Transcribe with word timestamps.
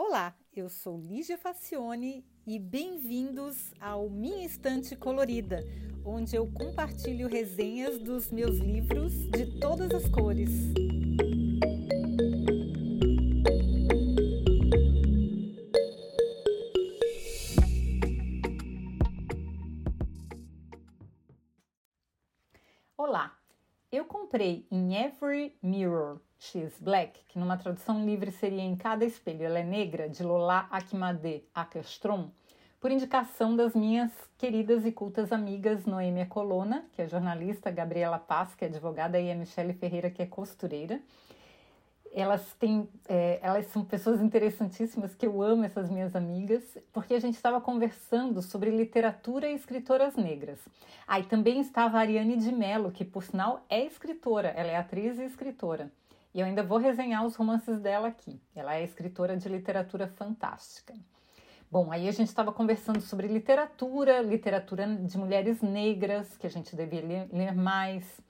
Olá, 0.00 0.32
eu 0.54 0.68
sou 0.68 0.96
Lígia 0.96 1.36
Facione 1.36 2.24
e 2.46 2.56
bem-vindos 2.56 3.74
ao 3.80 4.08
Minha 4.08 4.46
Estante 4.46 4.94
Colorida, 4.94 5.58
onde 6.04 6.36
eu 6.36 6.46
compartilho 6.52 7.26
resenhas 7.26 7.98
dos 7.98 8.30
meus 8.30 8.58
livros 8.58 9.12
de 9.30 9.58
todas 9.58 9.90
as 9.90 10.08
cores. 10.08 10.50
Olá, 22.96 23.36
eu 23.90 24.04
comprei 24.04 24.64
em 24.70 24.94
Every 24.94 25.58
Mirror 25.60 26.20
X 26.38 26.78
Black, 26.80 27.20
que 27.28 27.38
numa 27.38 27.56
tradução 27.56 28.04
livre 28.04 28.30
seria 28.30 28.62
Em 28.62 28.76
Cada 28.76 29.04
Espelho 29.04 29.44
Ela 29.44 29.58
é 29.58 29.64
Negra, 29.64 30.08
de 30.08 30.22
Lola 30.22 30.68
Akimade 30.70 31.42
Ackerstrom, 31.52 32.30
por 32.80 32.92
indicação 32.92 33.56
das 33.56 33.74
minhas 33.74 34.12
queridas 34.38 34.86
e 34.86 34.92
cultas 34.92 35.32
amigas 35.32 35.84
Noêmia 35.84 36.26
Colonna, 36.26 36.84
que 36.92 37.02
é 37.02 37.08
jornalista, 37.08 37.72
Gabriela 37.72 38.20
Paz, 38.20 38.54
que 38.54 38.64
é 38.64 38.68
advogada, 38.68 39.18
e 39.18 39.32
a 39.32 39.34
Michele 39.34 39.72
Ferreira, 39.72 40.10
que 40.10 40.22
é 40.22 40.26
costureira. 40.26 41.00
Elas 42.12 42.54
têm, 42.54 42.88
é, 43.08 43.40
elas 43.42 43.66
são 43.66 43.84
pessoas 43.84 44.22
interessantíssimas 44.22 45.14
que 45.14 45.26
eu 45.26 45.42
amo 45.42 45.64
essas 45.64 45.90
minhas 45.90 46.14
amigas, 46.14 46.62
porque 46.92 47.14
a 47.14 47.20
gente 47.20 47.34
estava 47.34 47.60
conversando 47.60 48.40
sobre 48.40 48.70
literatura 48.70 49.50
e 49.50 49.54
escritoras 49.54 50.14
negras. 50.14 50.60
Aí 51.06 51.22
ah, 51.22 51.28
também 51.28 51.60
estava 51.60 51.98
a 51.98 52.00
Ariane 52.00 52.36
de 52.36 52.52
Mello, 52.52 52.92
que 52.92 53.04
por 53.04 53.24
sinal 53.24 53.64
é 53.68 53.84
escritora, 53.84 54.48
ela 54.48 54.70
é 54.70 54.76
atriz 54.76 55.18
e 55.18 55.24
escritora. 55.24 55.90
E 56.34 56.40
eu 56.40 56.46
ainda 56.46 56.62
vou 56.62 56.78
resenhar 56.78 57.24
os 57.24 57.34
romances 57.34 57.80
dela 57.80 58.08
aqui. 58.08 58.40
Ela 58.54 58.76
é 58.76 58.84
escritora 58.84 59.36
de 59.36 59.48
literatura 59.48 60.06
fantástica. 60.08 60.94
Bom, 61.70 61.92
aí 61.92 62.08
a 62.08 62.12
gente 62.12 62.28
estava 62.28 62.52
conversando 62.52 63.00
sobre 63.00 63.28
literatura, 63.28 64.22
literatura 64.22 64.86
de 64.86 65.18
mulheres 65.18 65.60
negras, 65.60 66.36
que 66.36 66.46
a 66.46 66.50
gente 66.50 66.74
deveria 66.74 67.28
ler 67.32 67.54
mais. 67.54 68.20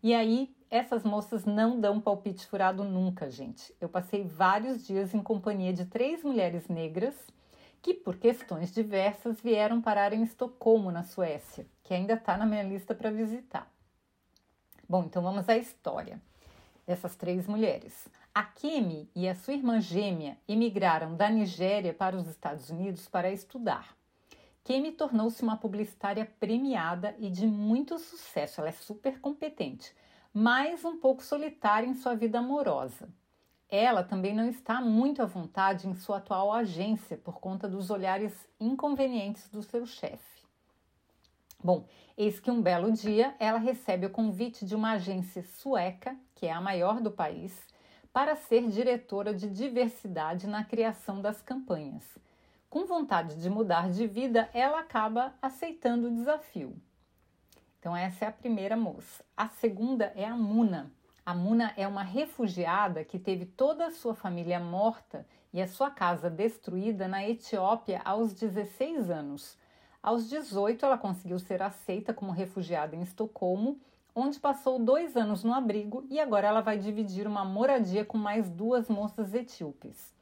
E 0.00 0.14
aí, 0.14 0.54
essas 0.70 1.02
moças 1.02 1.44
não 1.44 1.80
dão 1.80 2.00
palpite 2.00 2.46
furado 2.46 2.84
nunca, 2.84 3.30
gente. 3.30 3.74
Eu 3.80 3.88
passei 3.88 4.22
vários 4.22 4.86
dias 4.86 5.12
em 5.12 5.22
companhia 5.22 5.72
de 5.72 5.86
três 5.86 6.22
mulheres 6.22 6.68
negras 6.68 7.14
que, 7.82 7.94
por 7.94 8.16
questões 8.16 8.72
diversas, 8.72 9.40
vieram 9.40 9.80
parar 9.80 10.12
em 10.12 10.22
Estocolmo, 10.22 10.92
na 10.92 11.02
Suécia, 11.02 11.66
que 11.82 11.94
ainda 11.94 12.14
está 12.14 12.36
na 12.36 12.46
minha 12.46 12.62
lista 12.62 12.94
para 12.94 13.10
visitar. 13.10 13.68
Bom, 14.88 15.04
então 15.04 15.22
vamos 15.22 15.48
à 15.48 15.56
história 15.56 16.20
dessas 16.88 17.14
três 17.14 17.46
mulheres. 17.46 18.08
A 18.34 18.42
Kemi 18.42 19.10
e 19.14 19.28
a 19.28 19.34
sua 19.34 19.52
irmã 19.52 19.78
gêmea 19.78 20.38
emigraram 20.48 21.14
da 21.14 21.28
Nigéria 21.28 21.92
para 21.92 22.16
os 22.16 22.26
Estados 22.26 22.70
Unidos 22.70 23.06
para 23.06 23.30
estudar. 23.30 23.94
Kemi 24.64 24.92
tornou-se 24.92 25.42
uma 25.42 25.58
publicitária 25.58 26.24
premiada 26.40 27.14
e 27.18 27.28
de 27.28 27.46
muito 27.46 27.98
sucesso. 27.98 28.62
Ela 28.62 28.70
é 28.70 28.72
super 28.72 29.20
competente, 29.20 29.94
mas 30.32 30.82
um 30.82 30.96
pouco 30.96 31.22
solitária 31.22 31.86
em 31.86 31.92
sua 31.92 32.14
vida 32.14 32.38
amorosa. 32.38 33.06
Ela 33.68 34.02
também 34.02 34.34
não 34.34 34.48
está 34.48 34.80
muito 34.80 35.20
à 35.20 35.26
vontade 35.26 35.86
em 35.86 35.94
sua 35.94 36.16
atual 36.16 36.50
agência 36.50 37.18
por 37.18 37.38
conta 37.38 37.68
dos 37.68 37.90
olhares 37.90 38.32
inconvenientes 38.58 39.46
do 39.50 39.62
seu 39.62 39.84
chefe. 39.84 40.38
Bom, 41.62 41.86
eis 42.16 42.40
que 42.40 42.50
um 42.50 42.62
belo 42.62 42.90
dia 42.92 43.34
ela 43.38 43.58
recebe 43.58 44.06
o 44.06 44.10
convite 44.10 44.64
de 44.64 44.74
uma 44.74 44.92
agência 44.92 45.42
sueca, 45.42 46.16
que 46.38 46.46
é 46.46 46.52
a 46.52 46.60
maior 46.60 47.00
do 47.00 47.10
país, 47.10 47.66
para 48.12 48.36
ser 48.36 48.68
diretora 48.68 49.34
de 49.34 49.50
diversidade 49.50 50.46
na 50.46 50.62
criação 50.62 51.20
das 51.20 51.42
campanhas. 51.42 52.04
Com 52.70 52.86
vontade 52.86 53.34
de 53.42 53.50
mudar 53.50 53.90
de 53.90 54.06
vida, 54.06 54.48
ela 54.54 54.78
acaba 54.78 55.34
aceitando 55.42 56.06
o 56.06 56.14
desafio. 56.14 56.76
Então, 57.80 57.96
essa 57.96 58.24
é 58.24 58.28
a 58.28 58.32
primeira 58.32 58.76
moça. 58.76 59.24
A 59.36 59.48
segunda 59.48 60.12
é 60.14 60.24
a 60.24 60.36
Muna. 60.36 60.92
A 61.26 61.34
Muna 61.34 61.72
é 61.76 61.88
uma 61.88 62.04
refugiada 62.04 63.04
que 63.04 63.18
teve 63.18 63.44
toda 63.44 63.86
a 63.86 63.90
sua 63.90 64.14
família 64.14 64.60
morta 64.60 65.26
e 65.52 65.60
a 65.60 65.66
sua 65.66 65.90
casa 65.90 66.30
destruída 66.30 67.08
na 67.08 67.28
Etiópia 67.28 68.00
aos 68.04 68.32
16 68.32 69.10
anos 69.10 69.58
aos 70.02 70.28
18, 70.28 70.86
ela 70.86 70.96
conseguiu 70.96 71.38
ser 71.38 71.60
aceita 71.60 72.14
como 72.14 72.32
refugiada 72.32 72.94
em 72.94 73.02
Estocolmo, 73.02 73.80
onde 74.18 74.40
passou 74.40 74.78
dois 74.78 75.16
anos 75.16 75.44
no 75.44 75.54
abrigo 75.54 76.04
e 76.10 76.18
agora 76.18 76.48
ela 76.48 76.60
vai 76.60 76.78
dividir 76.78 77.26
uma 77.26 77.44
moradia 77.44 78.04
com 78.04 78.18
mais 78.18 78.50
duas 78.50 78.88
moças 78.88 79.32
etíopes. 79.32 80.12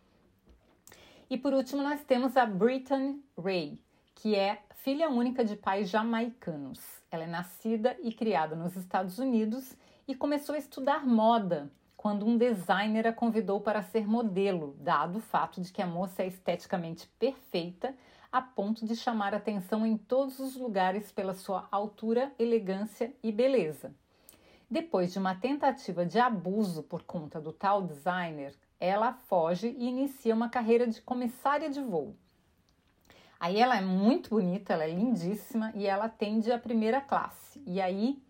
E 1.29 1.37
por 1.39 1.53
último, 1.53 1.83
nós 1.83 2.05
temos 2.05 2.37
a 2.37 2.47
Brittany 2.47 3.21
Ray, 3.37 3.81
que 4.15 4.35
é 4.35 4.63
filha 4.77 5.09
única 5.09 5.45
de 5.45 5.57
pais 5.57 5.89
jamaicanos. 5.89 6.81
Ela 7.11 7.25
é 7.25 7.27
nascida 7.27 7.97
e 8.03 8.13
criada 8.13 8.55
nos 8.55 8.77
Estados 8.77 9.19
Unidos 9.19 9.75
e 10.07 10.15
começou 10.15 10.55
a 10.55 10.59
estudar 10.59 11.05
moda 11.05 11.71
quando 11.97 12.25
um 12.25 12.37
designer 12.37 13.09
a 13.09 13.13
convidou 13.13 13.61
para 13.61 13.83
ser 13.83 14.07
modelo, 14.07 14.77
dado 14.79 15.17
o 15.17 15.21
fato 15.21 15.61
de 15.61 15.73
que 15.73 15.83
a 15.83 15.87
moça 15.87 16.23
é 16.23 16.29
esteticamente 16.29 17.09
perfeita, 17.19 17.95
a 18.31 18.41
ponto 18.41 18.85
de 18.87 18.95
chamar 18.95 19.35
atenção 19.35 19.87
em 19.87 19.97
todos 19.97 20.39
os 20.39 20.57
lugares 20.57 21.13
pela 21.13 21.35
sua 21.35 21.69
altura, 21.71 22.33
elegância 22.39 23.13
e 23.23 23.31
beleza. 23.31 23.95
Depois 24.71 25.13
de 25.13 25.19
uma 25.19 25.35
tentativa 25.35 26.05
de 26.05 26.19
abuso 26.19 26.83
por 26.83 27.03
conta 27.03 27.41
do 27.41 27.53
tal 27.53 27.83
designer, 27.83 28.55
ela 28.81 29.13
foge 29.13 29.75
e 29.79 29.89
inicia 29.89 30.35
uma 30.35 30.49
carreira 30.49 30.87
de 30.87 31.01
comissária 31.01 31.71
de 31.71 31.81
voo. 31.81 32.17
Aí 33.39 33.59
ela 33.59 33.77
é 33.77 33.81
muito 33.81 34.31
bonita, 34.31 34.73
ela 34.73 34.85
é 34.85 34.91
lindíssima 34.91 35.73
e 35.75 35.87
ela 35.87 36.07
atende 36.07 36.51
a 36.51 36.59
primeira 36.59 37.01
classe. 37.01 37.63
E 37.67 37.81
aí 37.81 38.21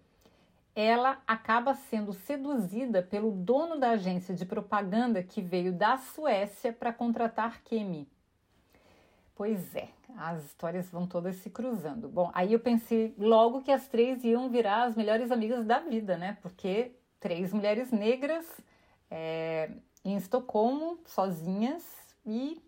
ela 0.75 1.23
acaba 1.27 1.75
sendo 1.75 2.13
seduzida 2.13 3.03
pelo 3.03 3.31
dono 3.31 3.79
da 3.79 3.93
agência 3.93 4.35
de 4.35 4.45
propaganda 4.45 5.23
que 5.23 5.41
veio 5.41 5.73
da 5.73 5.97
Suécia 5.97 6.71
para 6.71 6.93
contratar 6.93 7.63
Kemi. 7.63 8.07
Pois 9.37 9.77
é, 9.77 9.91
as 10.17 10.43
histórias 10.47 10.89
vão 10.89 11.07
todas 11.07 11.37
se 11.37 11.51
cruzando. 11.51 12.09
Bom, 12.09 12.31
aí 12.33 12.55
eu 12.55 12.59
pensei 12.59 13.15
logo 13.19 13.61
que 13.61 13.71
as 13.71 13.87
três 13.87 14.25
iam 14.25 14.49
virar 14.49 14.85
as 14.85 14.97
melhores 14.97 15.31
amigas 15.31 15.67
da 15.67 15.79
vida, 15.79 16.17
né? 16.17 16.39
Porque 16.41 16.93
três 17.21 17.53
mulheres 17.53 17.93
negras 17.93 18.47
é, 19.11 19.71
em 20.03 20.17
Estocolmo, 20.17 20.99
sozinhas, 21.05 21.85
e 22.25 22.63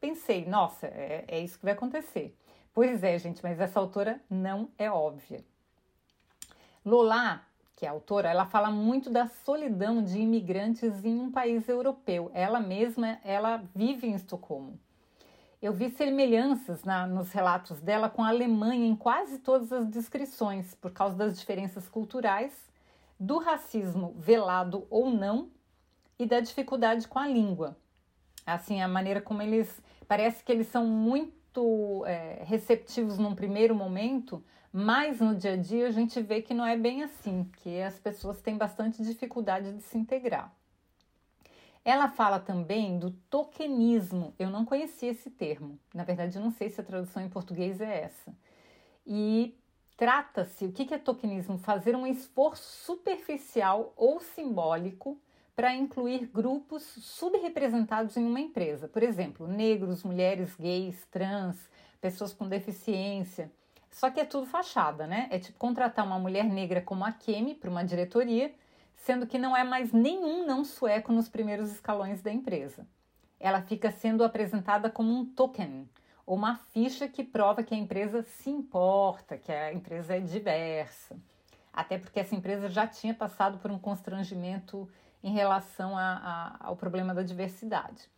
pensei, 0.00 0.46
nossa, 0.46 0.86
é, 0.86 1.26
é 1.28 1.40
isso 1.40 1.58
que 1.58 1.64
vai 1.66 1.74
acontecer. 1.74 2.34
Pois 2.72 3.02
é, 3.02 3.18
gente, 3.18 3.42
mas 3.42 3.60
essa 3.60 3.78
autora 3.78 4.18
não 4.30 4.70
é 4.78 4.90
óbvia. 4.90 5.44
Lola, 6.82 7.42
que 7.76 7.84
é 7.84 7.88
a 7.88 7.92
autora, 7.92 8.30
ela 8.30 8.46
fala 8.46 8.70
muito 8.70 9.10
da 9.10 9.26
solidão 9.26 10.02
de 10.02 10.20
imigrantes 10.20 11.04
em 11.04 11.20
um 11.20 11.30
país 11.30 11.68
europeu. 11.68 12.30
Ela 12.32 12.60
mesma, 12.60 13.18
ela 13.22 13.62
vive 13.74 14.06
em 14.06 14.14
Estocolmo. 14.14 14.80
Eu 15.64 15.72
vi 15.72 15.88
semelhanças 15.88 16.84
na, 16.84 17.06
nos 17.06 17.32
relatos 17.32 17.80
dela 17.80 18.10
com 18.10 18.22
a 18.22 18.28
Alemanha 18.28 18.86
em 18.86 18.94
quase 18.94 19.38
todas 19.38 19.72
as 19.72 19.88
descrições, 19.88 20.74
por 20.74 20.92
causa 20.92 21.16
das 21.16 21.38
diferenças 21.38 21.88
culturais, 21.88 22.52
do 23.18 23.38
racismo 23.38 24.14
velado 24.18 24.86
ou 24.90 25.08
não 25.08 25.48
e 26.18 26.26
da 26.26 26.40
dificuldade 26.40 27.08
com 27.08 27.18
a 27.18 27.26
língua. 27.26 27.78
Assim, 28.44 28.82
a 28.82 28.86
maneira 28.86 29.22
como 29.22 29.40
eles. 29.40 29.80
Parece 30.06 30.44
que 30.44 30.52
eles 30.52 30.66
são 30.66 30.86
muito 30.86 32.04
é, 32.04 32.42
receptivos 32.44 33.16
num 33.16 33.34
primeiro 33.34 33.74
momento, 33.74 34.44
mas 34.70 35.18
no 35.18 35.34
dia 35.34 35.54
a 35.54 35.56
dia 35.56 35.86
a 35.86 35.90
gente 35.90 36.20
vê 36.20 36.42
que 36.42 36.52
não 36.52 36.66
é 36.66 36.76
bem 36.76 37.02
assim, 37.02 37.50
que 37.62 37.80
as 37.80 37.98
pessoas 37.98 38.42
têm 38.42 38.58
bastante 38.58 39.02
dificuldade 39.02 39.72
de 39.72 39.82
se 39.82 39.96
integrar. 39.96 40.54
Ela 41.84 42.08
fala 42.08 42.40
também 42.40 42.98
do 42.98 43.10
tokenismo. 43.28 44.34
Eu 44.38 44.48
não 44.48 44.64
conhecia 44.64 45.10
esse 45.10 45.30
termo. 45.30 45.78
Na 45.92 46.02
verdade, 46.02 46.36
eu 46.36 46.42
não 46.42 46.50
sei 46.50 46.70
se 46.70 46.80
a 46.80 46.84
tradução 46.84 47.22
em 47.22 47.28
português 47.28 47.80
é 47.80 48.04
essa. 48.04 48.34
E 49.06 49.54
trata-se, 49.96 50.64
o 50.64 50.72
que 50.72 50.94
é 50.94 50.98
tokenismo? 50.98 51.58
Fazer 51.58 51.94
um 51.94 52.06
esforço 52.06 52.62
superficial 52.86 53.92
ou 53.96 54.18
simbólico 54.18 55.20
para 55.54 55.74
incluir 55.74 56.26
grupos 56.32 56.82
subrepresentados 56.82 58.16
em 58.16 58.24
uma 58.24 58.40
empresa. 58.40 58.88
Por 58.88 59.02
exemplo, 59.02 59.46
negros, 59.46 60.02
mulheres, 60.02 60.56
gays, 60.56 61.06
trans, 61.10 61.68
pessoas 62.00 62.32
com 62.32 62.48
deficiência. 62.48 63.52
Só 63.90 64.10
que 64.10 64.18
é 64.18 64.24
tudo 64.24 64.46
fachada, 64.46 65.06
né? 65.06 65.28
É 65.30 65.38
tipo 65.38 65.58
contratar 65.58 66.04
uma 66.04 66.18
mulher 66.18 66.44
negra 66.44 66.80
como 66.80 67.04
a 67.04 67.12
Kemi 67.12 67.54
para 67.54 67.70
uma 67.70 67.84
diretoria 67.84 68.52
sendo 68.96 69.26
que 69.26 69.38
não 69.38 69.56
é 69.56 69.64
mais 69.64 69.92
nenhum 69.92 70.46
não 70.46 70.64
sueco 70.64 71.12
nos 71.12 71.28
primeiros 71.28 71.70
escalões 71.70 72.22
da 72.22 72.32
empresa. 72.32 72.86
Ela 73.38 73.62
fica 73.62 73.90
sendo 73.90 74.24
apresentada 74.24 74.88
como 74.88 75.12
um 75.12 75.24
token, 75.24 75.88
ou 76.26 76.36
uma 76.36 76.56
ficha 76.56 77.06
que 77.06 77.22
prova 77.22 77.62
que 77.62 77.74
a 77.74 77.78
empresa 77.78 78.22
se 78.22 78.48
importa, 78.48 79.36
que 79.36 79.52
a 79.52 79.72
empresa 79.72 80.16
é 80.16 80.20
diversa. 80.20 81.16
Até 81.72 81.98
porque 81.98 82.20
essa 82.20 82.34
empresa 82.34 82.68
já 82.68 82.86
tinha 82.86 83.12
passado 83.12 83.58
por 83.58 83.70
um 83.70 83.78
constrangimento 83.78 84.88
em 85.22 85.32
relação 85.32 85.96
a, 85.96 86.56
a, 86.60 86.66
ao 86.66 86.76
problema 86.76 87.12
da 87.12 87.22
diversidade. 87.22 88.08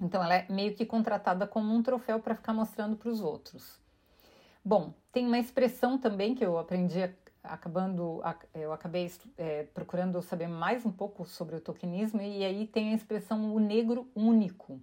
Então 0.00 0.22
ela 0.22 0.34
é 0.34 0.46
meio 0.50 0.74
que 0.74 0.84
contratada 0.84 1.46
como 1.46 1.72
um 1.72 1.82
troféu 1.82 2.18
para 2.18 2.34
ficar 2.34 2.52
mostrando 2.52 2.96
para 2.96 3.08
os 3.08 3.20
outros. 3.20 3.80
Bom, 4.64 4.92
tem 5.12 5.26
uma 5.26 5.38
expressão 5.38 5.98
também 5.98 6.34
que 6.34 6.44
eu 6.44 6.58
aprendi 6.58 7.02
acabando, 7.42 8.22
eu 8.54 8.72
acabei 8.72 9.10
é, 9.36 9.64
procurando 9.74 10.20
saber 10.22 10.46
mais 10.46 10.86
um 10.86 10.92
pouco 10.92 11.24
sobre 11.24 11.56
o 11.56 11.60
tokenismo 11.60 12.20
e 12.20 12.44
aí 12.44 12.66
tem 12.66 12.92
a 12.92 12.94
expressão 12.94 13.54
o 13.54 13.58
negro 13.58 14.08
único, 14.14 14.80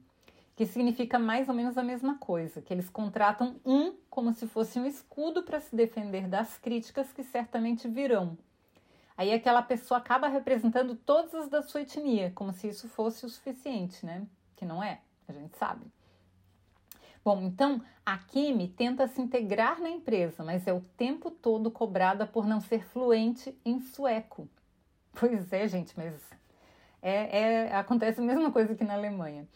que 0.55 0.65
significa 0.65 1.17
mais 1.17 1.47
ou 1.47 1.55
menos 1.55 1.77
a 1.77 1.83
mesma 1.83 2.17
coisa, 2.17 2.61
que 2.61 2.73
eles 2.73 2.89
contratam 2.89 3.55
um 3.65 3.95
como 4.09 4.33
se 4.33 4.45
fosse 4.47 4.79
um 4.79 4.85
escudo 4.85 5.43
para 5.43 5.59
se 5.59 5.75
defender 5.75 6.27
das 6.27 6.57
críticas 6.57 7.11
que 7.13 7.23
certamente 7.23 7.87
virão. 7.87 8.37
Aí 9.17 9.33
aquela 9.33 9.61
pessoa 9.61 9.97
acaba 9.97 10.27
representando 10.27 10.95
todas 10.95 11.33
as 11.33 11.49
da 11.49 11.61
sua 11.61 11.81
etnia, 11.81 12.31
como 12.33 12.53
se 12.53 12.67
isso 12.67 12.87
fosse 12.87 13.25
o 13.25 13.29
suficiente, 13.29 14.05
né? 14.05 14.25
Que 14.55 14.65
não 14.65 14.81
é, 14.81 15.01
a 15.27 15.33
gente 15.33 15.57
sabe. 15.57 15.85
Bom, 17.23 17.41
então 17.43 17.81
a 18.05 18.17
Kimi 18.17 18.69
tenta 18.69 19.07
se 19.07 19.21
integrar 19.21 19.79
na 19.81 19.89
empresa, 19.89 20.43
mas 20.43 20.65
é 20.65 20.73
o 20.73 20.81
tempo 20.97 21.29
todo 21.29 21.69
cobrada 21.69 22.25
por 22.25 22.47
não 22.47 22.61
ser 22.61 22.83
fluente 22.85 23.57
em 23.65 23.79
sueco. 23.79 24.47
Pois 25.13 25.51
é, 25.51 25.67
gente, 25.67 25.93
mas 25.97 26.15
é, 27.01 27.39
é, 27.39 27.75
acontece 27.75 28.19
a 28.19 28.23
mesma 28.23 28.51
coisa 28.51 28.75
que 28.75 28.83
na 28.83 28.93
Alemanha. 28.93 29.47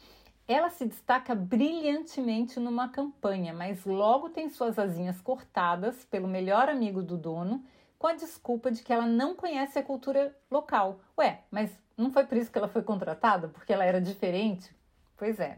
Ela 0.46 0.70
se 0.70 0.86
destaca 0.86 1.34
brilhantemente 1.34 2.60
numa 2.60 2.90
campanha, 2.90 3.54
mas 3.54 3.86
logo 3.86 4.30
tem 4.30 4.50
suas 4.50 4.78
asinhas 4.78 5.22
cortadas 5.22 6.04
pelo 6.06 6.28
melhor 6.28 6.68
amigo 6.68 7.02
do 7.02 7.18
dono, 7.18 7.64
com 7.98 8.08
a 8.08 8.14
desculpa 8.14 8.70
de 8.70 8.84
que 8.84 8.92
ela 8.92 9.06
não 9.06 9.36
conhece 9.36 9.80
a 9.80 9.84
cultura 9.84 10.36
local. 10.52 11.00
Ué, 11.18 11.44
mas 11.50 11.72
não 11.96 12.12
foi 12.12 12.26
por 12.26 12.38
isso 12.38 12.52
que 12.52 12.58
ela 12.58 12.68
foi 12.68 12.84
contratada? 12.84 13.48
Porque 13.48 13.72
ela 13.72 13.86
era 13.86 14.02
diferente? 14.02 14.76
Pois 15.16 15.40
é. 15.40 15.58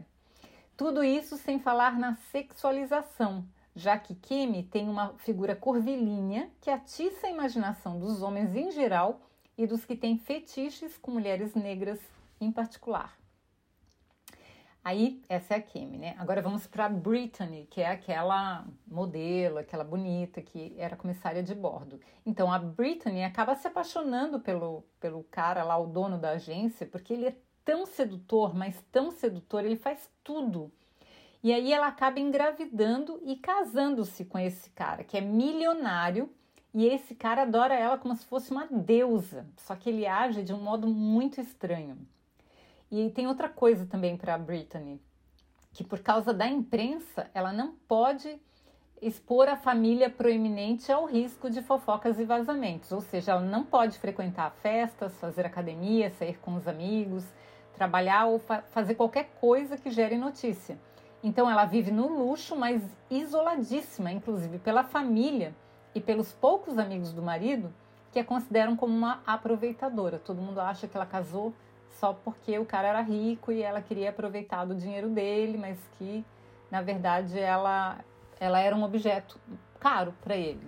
Tudo 0.76 1.02
isso 1.02 1.38
sem 1.38 1.58
falar 1.58 1.98
na 1.98 2.16
sexualização, 2.30 3.48
já 3.74 3.98
que 3.98 4.14
Kimi 4.14 4.62
tem 4.62 4.90
uma 4.90 5.14
figura 5.14 5.56
curvilínea 5.56 6.50
que 6.60 6.70
atiça 6.70 7.26
a 7.26 7.30
imaginação 7.30 7.98
dos 7.98 8.20
homens 8.20 8.54
em 8.54 8.70
geral 8.70 9.22
e 9.56 9.66
dos 9.66 9.86
que 9.86 9.96
têm 9.96 10.18
fetiches 10.18 10.98
com 10.98 11.10
mulheres 11.10 11.54
negras 11.54 11.98
em 12.38 12.52
particular. 12.52 13.16
Aí, 14.84 15.20
essa 15.30 15.54
é 15.54 15.56
a 15.56 15.62
Kimi, 15.62 15.96
né? 15.96 16.14
Agora 16.18 16.42
vamos 16.42 16.66
para 16.66 16.88
Brittany, 16.90 17.66
que 17.70 17.80
é 17.80 17.90
aquela 17.90 18.64
modelo, 18.86 19.58
aquela 19.58 19.82
bonita 19.82 20.40
que 20.40 20.74
era 20.78 20.94
comissária 20.94 21.42
de 21.42 21.54
bordo. 21.54 21.98
Então, 22.24 22.52
a 22.52 22.58
Brittany 22.58 23.24
acaba 23.24 23.56
se 23.56 23.66
apaixonando 23.66 24.38
pelo, 24.38 24.84
pelo 25.00 25.24
cara 25.24 25.64
lá, 25.64 25.76
o 25.76 25.86
dono 25.86 26.18
da 26.18 26.32
agência, 26.32 26.86
porque 26.86 27.14
ele 27.14 27.26
é 27.26 27.36
tão 27.66 27.84
sedutor, 27.84 28.54
mas 28.54 28.80
tão 28.92 29.10
sedutor, 29.10 29.64
ele 29.64 29.76
faz 29.76 30.08
tudo. 30.22 30.70
E 31.42 31.52
aí 31.52 31.72
ela 31.72 31.88
acaba 31.88 32.20
engravidando 32.20 33.20
e 33.24 33.36
casando-se 33.36 34.24
com 34.24 34.38
esse 34.38 34.70
cara, 34.70 35.04
que 35.04 35.18
é 35.18 35.20
milionário, 35.20 36.30
e 36.72 36.86
esse 36.86 37.14
cara 37.14 37.42
adora 37.42 37.74
ela 37.74 37.98
como 37.98 38.14
se 38.14 38.24
fosse 38.26 38.50
uma 38.52 38.66
deusa, 38.66 39.46
só 39.56 39.74
que 39.74 39.90
ele 39.90 40.06
age 40.06 40.42
de 40.42 40.54
um 40.54 40.62
modo 40.62 40.86
muito 40.86 41.40
estranho. 41.40 41.98
E 42.90 43.10
tem 43.10 43.26
outra 43.26 43.48
coisa 43.48 43.84
também 43.84 44.16
para 44.16 44.34
a 44.34 44.38
Brittany, 44.38 45.00
que 45.72 45.82
por 45.82 45.98
causa 46.00 46.32
da 46.32 46.46
imprensa, 46.46 47.28
ela 47.34 47.52
não 47.52 47.74
pode 47.88 48.40
expor 49.02 49.48
a 49.48 49.56
família 49.56 50.08
proeminente 50.08 50.90
ao 50.92 51.04
risco 51.04 51.50
de 51.50 51.62
fofocas 51.62 52.18
e 52.18 52.24
vazamentos, 52.24 52.92
ou 52.92 53.00
seja, 53.00 53.32
ela 53.32 53.42
não 53.42 53.64
pode 53.64 53.98
frequentar 53.98 54.52
festas, 54.62 55.18
fazer 55.18 55.44
academia, 55.44 56.10
sair 56.10 56.38
com 56.38 56.54
os 56.54 56.68
amigos, 56.68 57.24
trabalhar 57.76 58.26
ou 58.26 58.38
fa 58.38 58.62
fazer 58.70 58.94
qualquer 58.94 59.30
coisa 59.40 59.76
que 59.76 59.90
gere 59.90 60.16
notícia. 60.16 60.78
Então 61.22 61.50
ela 61.50 61.64
vive 61.64 61.90
no 61.90 62.08
luxo, 62.08 62.56
mas 62.56 62.82
isoladíssima, 63.10 64.10
inclusive 64.10 64.58
pela 64.58 64.82
família 64.82 65.54
e 65.94 66.00
pelos 66.00 66.32
poucos 66.32 66.78
amigos 66.78 67.12
do 67.12 67.22
marido 67.22 67.72
que 68.12 68.18
a 68.18 68.24
consideram 68.24 68.76
como 68.76 68.94
uma 68.94 69.20
aproveitadora. 69.26 70.18
Todo 70.18 70.40
mundo 70.40 70.60
acha 70.60 70.88
que 70.88 70.96
ela 70.96 71.06
casou 71.06 71.54
só 72.00 72.12
porque 72.12 72.58
o 72.58 72.64
cara 72.64 72.88
era 72.88 73.00
rico 73.00 73.52
e 73.52 73.62
ela 73.62 73.80
queria 73.80 74.10
aproveitar 74.10 74.64
do 74.64 74.74
dinheiro 74.74 75.08
dele, 75.08 75.58
mas 75.58 75.78
que 75.98 76.24
na 76.70 76.82
verdade 76.82 77.38
ela 77.38 77.98
ela 78.38 78.60
era 78.60 78.76
um 78.76 78.82
objeto 78.82 79.38
caro 79.80 80.14
para 80.22 80.36
ele. 80.36 80.66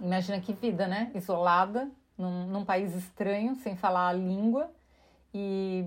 Imagina 0.00 0.40
que 0.40 0.52
vida, 0.52 0.86
né? 0.86 1.10
Isolada, 1.14 1.88
num, 2.18 2.46
num 2.46 2.64
país 2.64 2.94
estranho, 2.94 3.54
sem 3.56 3.76
falar 3.76 4.08
a 4.08 4.12
língua 4.12 4.70
e 5.34 5.84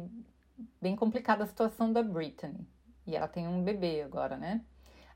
bem 0.82 0.96
complicada 0.96 1.44
a 1.44 1.48
situação 1.48 1.92
da 1.92 2.04
Brittany. 2.04 2.68
E 3.06 3.16
ela 3.16 3.28
tem 3.28 3.48
um 3.48 3.64
bebê 3.64 4.02
agora, 4.02 4.38
né? 4.38 4.62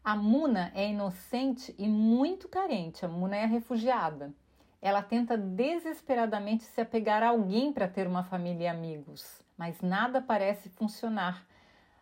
A 0.03 0.15
Muna 0.15 0.71
é 0.75 0.89
inocente 0.89 1.73
e 1.77 1.87
muito 1.87 2.47
carente. 2.47 3.05
A 3.05 3.07
Muna 3.07 3.37
é 3.37 3.45
refugiada. 3.45 4.33
Ela 4.81 5.01
tenta 5.01 5.37
desesperadamente 5.37 6.63
se 6.63 6.81
apegar 6.81 7.23
a 7.23 7.29
alguém 7.29 7.71
para 7.71 7.87
ter 7.87 8.05
uma 8.05 8.23
família 8.23 8.65
e 8.65 8.67
amigos, 8.67 9.41
mas 9.57 9.79
nada 9.79 10.21
parece 10.21 10.67
funcionar. 10.69 11.45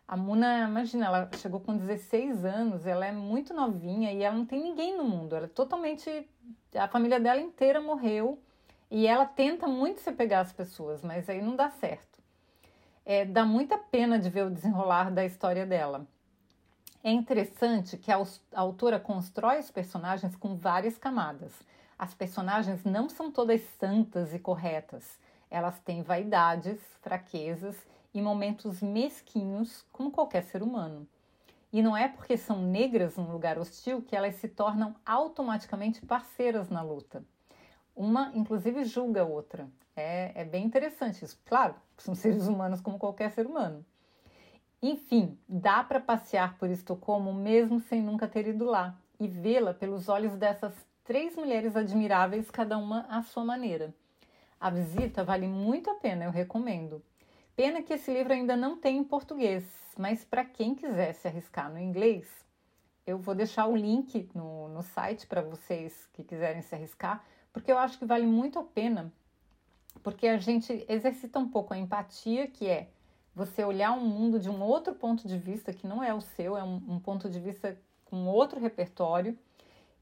A 0.08 0.16
Muna, 0.16 0.66
imagina, 0.68 1.06
ela 1.06 1.30
chegou 1.36 1.60
com 1.60 1.76
16 1.76 2.44
anos, 2.44 2.86
ela 2.86 3.06
é 3.06 3.12
muito 3.12 3.54
novinha 3.54 4.12
e 4.12 4.22
ela 4.22 4.34
não 4.34 4.44
tem 4.44 4.60
ninguém 4.60 4.96
no 4.96 5.04
mundo. 5.04 5.36
Ela 5.36 5.46
é 5.46 5.48
totalmente. 5.48 6.28
A 6.74 6.88
família 6.88 7.20
dela 7.20 7.40
inteira 7.40 7.80
morreu 7.80 8.42
e 8.90 9.06
ela 9.06 9.26
tenta 9.26 9.68
muito 9.68 10.00
se 10.00 10.10
apegar 10.10 10.40
às 10.40 10.52
pessoas, 10.52 11.02
mas 11.02 11.28
aí 11.28 11.40
não 11.40 11.54
dá 11.54 11.70
certo 11.70 12.11
é, 13.04 13.24
dá 13.24 13.44
muita 13.44 13.76
pena 13.76 14.18
de 14.18 14.30
ver 14.30 14.46
o 14.46 14.50
desenrolar 14.50 15.10
da 15.10 15.24
história 15.24 15.66
dela. 15.66 16.06
É 17.04 17.10
interessante 17.10 17.96
que 17.96 18.12
a 18.12 18.24
autora 18.54 19.00
constrói 19.00 19.58
os 19.58 19.70
personagens 19.70 20.36
com 20.36 20.56
várias 20.56 20.96
camadas. 20.96 21.52
As 21.98 22.14
personagens 22.14 22.84
não 22.84 23.08
são 23.08 23.30
todas 23.30 23.60
santas 23.78 24.32
e 24.32 24.38
corretas. 24.38 25.18
Elas 25.50 25.78
têm 25.80 26.02
vaidades, 26.02 26.80
fraquezas 27.00 27.76
e 28.14 28.22
momentos 28.22 28.80
mesquinhos, 28.80 29.84
como 29.90 30.12
qualquer 30.12 30.44
ser 30.44 30.62
humano. 30.62 31.06
E 31.72 31.82
não 31.82 31.96
é 31.96 32.06
porque 32.06 32.36
são 32.36 32.62
negras 32.62 33.16
num 33.16 33.32
lugar 33.32 33.58
hostil 33.58 34.02
que 34.02 34.14
elas 34.14 34.36
se 34.36 34.46
tornam 34.46 34.94
automaticamente 35.04 36.04
parceiras 36.06 36.68
na 36.68 36.82
luta. 36.82 37.24
Uma, 37.94 38.32
inclusive, 38.34 38.84
julga 38.84 39.22
a 39.22 39.26
outra. 39.26 39.68
É, 39.94 40.42
é 40.42 40.44
bem 40.44 40.64
interessante 40.64 41.24
isso. 41.24 41.38
Claro, 41.44 41.74
são 41.98 42.14
seres 42.16 42.46
humanos 42.46 42.80
como 42.80 42.98
qualquer 42.98 43.30
ser 43.30 43.46
humano. 43.46 43.84
Enfim, 44.82 45.38
dá 45.48 45.84
para 45.84 46.00
passear 46.00 46.58
por 46.58 46.68
Estocolmo 46.68 47.32
mesmo 47.32 47.78
sem 47.78 48.02
nunca 48.02 48.26
ter 48.26 48.48
ido 48.48 48.64
lá 48.64 48.98
e 49.20 49.28
vê-la 49.28 49.72
pelos 49.72 50.08
olhos 50.08 50.36
dessas 50.36 50.74
três 51.04 51.36
mulheres 51.36 51.76
admiráveis, 51.76 52.50
cada 52.50 52.76
uma 52.76 53.06
à 53.08 53.22
sua 53.22 53.44
maneira. 53.44 53.94
A 54.58 54.70
visita 54.70 55.22
vale 55.22 55.46
muito 55.46 55.90
a 55.90 55.94
pena, 55.94 56.24
eu 56.24 56.30
recomendo. 56.30 57.02
Pena 57.54 57.82
que 57.82 57.92
esse 57.92 58.12
livro 58.12 58.32
ainda 58.32 58.56
não 58.56 58.76
tem 58.76 58.96
em 58.96 59.04
português, 59.04 59.64
mas 59.96 60.24
para 60.24 60.44
quem 60.44 60.74
quiser 60.74 61.12
se 61.12 61.28
arriscar 61.28 61.70
no 61.70 61.78
inglês, 61.78 62.26
eu 63.06 63.18
vou 63.18 63.34
deixar 63.34 63.66
o 63.66 63.76
link 63.76 64.28
no, 64.34 64.68
no 64.68 64.82
site 64.82 65.26
para 65.26 65.42
vocês 65.42 66.08
que 66.12 66.24
quiserem 66.24 66.62
se 66.62 66.74
arriscar, 66.74 67.24
porque 67.52 67.70
eu 67.70 67.78
acho 67.78 67.98
que 67.98 68.04
vale 68.04 68.26
muito 68.26 68.58
a 68.58 68.62
pena 68.62 69.12
porque 70.02 70.26
a 70.26 70.38
gente 70.38 70.84
exercita 70.88 71.38
um 71.38 71.48
pouco 71.48 71.72
a 71.74 71.78
empatia, 71.78 72.46
que 72.46 72.68
é 72.68 72.88
você 73.34 73.64
olhar 73.64 73.92
um 73.92 74.04
mundo 74.04 74.38
de 74.38 74.50
um 74.50 74.60
outro 74.62 74.94
ponto 74.94 75.26
de 75.26 75.38
vista 75.38 75.72
que 75.72 75.86
não 75.86 76.02
é 76.02 76.12
o 76.12 76.20
seu, 76.20 76.56
é 76.56 76.62
um, 76.62 76.82
um 76.88 76.98
ponto 76.98 77.30
de 77.30 77.40
vista 77.40 77.78
com 78.04 78.26
outro 78.26 78.60
repertório 78.60 79.38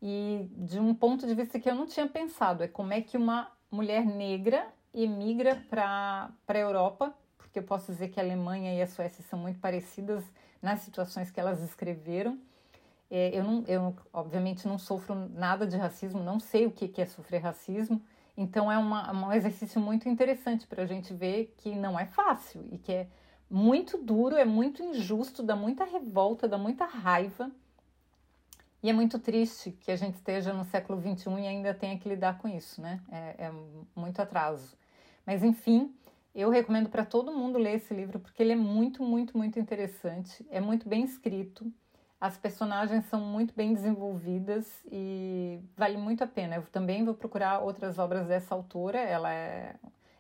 e 0.03 0.49
de 0.57 0.81
um 0.81 0.95
ponto 0.95 1.27
de 1.27 1.35
vista 1.35 1.61
que 1.61 1.69
eu 1.69 1.75
não 1.75 1.87
tinha 1.87 2.09
pensado, 2.09 2.65
é 2.65 2.69
como 2.69 2.93
é 2.93 3.01
que 3.01 3.17
uma 3.17 3.51
mulher 3.71 4.05
negra 4.05 4.67
emigra 4.93 5.63
para 5.69 6.33
a 6.49 6.59
Europa, 6.59 7.15
porque 7.39 7.59
eu 7.59 7.63
posso 7.63 7.93
dizer 7.93 8.09
que 8.09 8.19
a 8.19 8.23
Alemanha 8.23 8.75
e 8.75 8.83
a 8.83 8.87
Suécia 8.87 9.23
são 9.25 9.39
muito 9.39 9.61
parecidas 9.61 10.25
nas 10.61 10.81
situações 10.81 11.31
que 11.31 11.39
elas 11.39 11.63
escreveram. 11.63 12.39
É, 13.11 13.37
eu, 13.37 13.43
não, 13.43 13.65
eu, 13.67 13.97
obviamente, 14.13 14.69
não 14.69 14.79
sofro 14.79 15.15
nada 15.35 15.67
de 15.67 15.77
racismo, 15.77 16.23
não 16.23 16.39
sei 16.39 16.67
o 16.67 16.71
que, 16.71 16.87
que 16.87 17.03
é 17.03 17.07
sofrer 17.07 17.43
racismo, 17.43 18.01
então 18.37 18.71
é 18.71 18.79
uma, 18.79 19.13
um 19.13 19.33
exercício 19.33 19.81
muito 19.81 20.09
interessante 20.09 20.67
para 20.67 20.85
a 20.85 20.87
gente 20.87 21.13
ver 21.13 21.53
que 21.59 21.75
não 21.75 21.99
é 21.99 22.07
fácil 22.07 22.65
e 22.71 22.79
que 22.79 22.93
é 22.93 23.09
muito 23.51 23.99
duro, 23.99 24.37
é 24.37 24.45
muito 24.45 24.83
injusto, 24.83 25.43
dá 25.43 25.57
muita 25.57 25.85
revolta, 25.85 26.47
dá 26.47 26.57
muita 26.57 26.85
raiva. 26.85 27.51
E 28.83 28.89
é 28.89 28.93
muito 28.93 29.19
triste 29.19 29.73
que 29.73 29.91
a 29.91 29.97
gente 29.97 30.15
esteja 30.15 30.53
no 30.53 30.65
século 30.65 30.99
XXI 31.01 31.29
e 31.41 31.47
ainda 31.47 31.75
tenha 31.75 31.99
que 31.99 32.09
lidar 32.09 32.39
com 32.39 32.49
isso, 32.49 32.81
né? 32.81 33.01
É, 33.11 33.47
é 33.47 33.53
muito 33.95 34.23
atraso. 34.23 34.75
Mas 35.27 35.43
enfim, 35.43 35.95
eu 36.35 36.49
recomendo 36.49 36.89
para 36.89 37.05
todo 37.05 37.33
mundo 37.33 37.59
ler 37.59 37.75
esse 37.75 37.93
livro 37.93 38.19
porque 38.21 38.43
ele 38.43 38.53
é 38.53 38.57
muito, 38.57 39.03
muito, 39.03 39.37
muito 39.37 39.59
interessante, 39.59 40.47
é 40.49 40.61
muito 40.61 40.89
bem 40.89 41.05
escrito. 41.05 41.71
As 42.21 42.37
personagens 42.37 43.07
são 43.07 43.21
muito 43.21 43.55
bem 43.55 43.73
desenvolvidas 43.73 44.71
e 44.93 45.59
vale 45.75 45.97
muito 45.97 46.23
a 46.23 46.27
pena. 46.27 46.57
Eu 46.57 46.63
também 46.65 47.03
vou 47.03 47.15
procurar 47.15 47.61
outras 47.61 47.99
obras 47.99 48.27
dessa 48.27 48.55
autora. 48.55 48.99
Ela 48.99 49.33
é, 49.33 49.77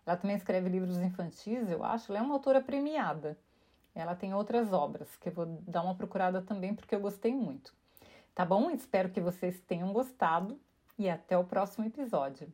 ela 0.06 0.16
também 0.16 0.34
escreve 0.34 0.70
livros 0.70 0.96
infantis, 0.98 1.70
eu 1.70 1.84
acho. 1.84 2.10
Ela 2.10 2.20
é 2.20 2.22
uma 2.22 2.32
autora 2.34 2.62
premiada. 2.62 3.36
Ela 3.94 4.14
tem 4.14 4.32
outras 4.32 4.72
obras 4.72 5.14
que 5.16 5.28
eu 5.28 5.32
vou 5.32 5.44
dar 5.68 5.82
uma 5.82 5.94
procurada 5.94 6.40
também 6.40 6.74
porque 6.74 6.94
eu 6.94 7.00
gostei 7.00 7.34
muito. 7.34 7.74
Tá 8.34 8.46
bom? 8.46 8.70
Espero 8.70 9.10
que 9.10 9.20
vocês 9.20 9.60
tenham 9.60 9.92
gostado 9.92 10.58
e 10.98 11.10
até 11.10 11.36
o 11.36 11.44
próximo 11.44 11.84
episódio. 11.84 12.50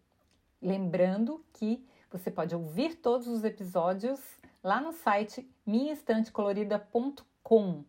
Lembrando 0.60 1.44
que 1.52 1.86
você 2.10 2.32
pode 2.32 2.52
ouvir 2.52 2.96
todos 2.96 3.28
os 3.28 3.44
episódios 3.44 4.20
lá 4.62 4.80
no 4.80 4.92
site 4.92 5.48
minhaestantecolorida.com. 5.64 7.84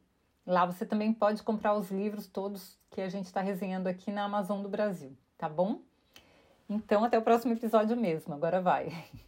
Lá 0.47 0.65
você 0.65 0.85
também 0.85 1.11
pode 1.13 1.43
comprar 1.43 1.75
os 1.75 1.91
livros 1.91 2.25
todos 2.25 2.79
que 2.89 3.01
a 3.01 3.09
gente 3.09 3.25
está 3.25 3.41
resenhando 3.41 3.87
aqui 3.87 4.09
na 4.11 4.23
Amazon 4.23 4.61
do 4.63 4.69
Brasil, 4.69 5.11
tá 5.37 5.49
bom? 5.49 5.81
Então, 6.69 7.03
até 7.03 7.17
o 7.17 7.21
próximo 7.21 7.51
episódio 7.51 7.97
mesmo. 7.97 8.33
Agora 8.33 8.61
vai. 8.61 8.91